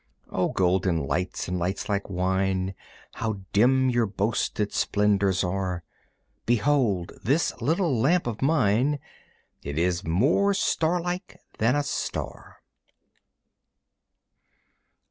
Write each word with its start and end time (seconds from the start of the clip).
O 0.31 0.49
golden 0.49 0.97
lights 1.05 1.47
and 1.47 1.59
lights 1.59 1.87
like 1.87 2.09
wine, 2.09 2.73
How 3.13 3.41
dim 3.53 3.87
your 3.91 4.07
boasted 4.07 4.73
splendors 4.73 5.43
are. 5.43 5.83
Behold 6.47 7.11
this 7.23 7.53
little 7.61 7.95
lamp 7.99 8.25
of 8.25 8.41
mine; 8.41 8.97
It 9.61 9.77
is 9.77 10.03
more 10.03 10.55
starlike 10.55 11.37
than 11.59 11.75
a 11.75 11.83
star! 11.83 12.63